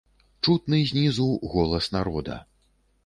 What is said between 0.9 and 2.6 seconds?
знізу голас народа.